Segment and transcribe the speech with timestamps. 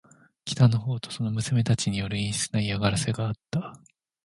[0.45, 3.79] 北の方とその娘たちによる陰湿な嫌がらせがあった。